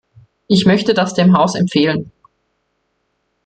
Ich 0.47 0.65
möchte 0.65 0.95
das 0.95 1.13
dem 1.13 1.37
Haus 1.37 1.53
empfehlen. 1.53 2.11